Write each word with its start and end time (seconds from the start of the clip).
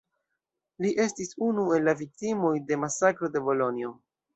Li 0.85 0.93
estis 1.05 1.31
unu 1.49 1.67
el 1.77 1.87
la 1.91 1.95
viktimoj 2.03 2.59
de 2.69 2.83
masakro 2.87 3.35
de 3.39 3.49
Bolonjo. 3.51 3.99